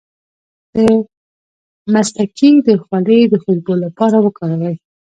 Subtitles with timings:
[0.75, 0.77] د
[1.93, 4.75] مصطکي د خولې د خوشبو لپاره وکاروئ